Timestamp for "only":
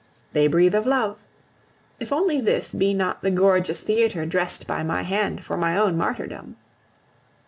2.11-2.41